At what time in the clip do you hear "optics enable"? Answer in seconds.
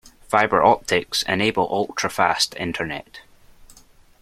0.63-1.67